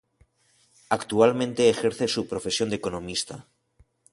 Actualmente 0.89 1.69
ejerce 1.69 2.07
su 2.07 2.27
profesión 2.27 2.71
de 2.71 2.77
economista. 2.77 3.45